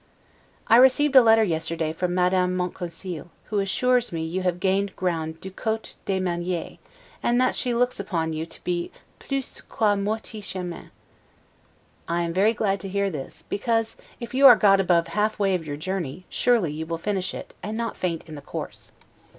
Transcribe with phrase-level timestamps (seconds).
[0.65, 5.39] I received a letter yesterday from Madame Monconseil, who assures me you have gained ground
[5.39, 6.79] 'du cote des maniires',
[7.21, 10.89] and that she looks upon you to be 'plus qu'a moitie chemin'.
[12.07, 15.53] I am very glad to hear this, because, if you are got above half way
[15.53, 18.89] of your journey, surely you will finish it, and not faint in the course.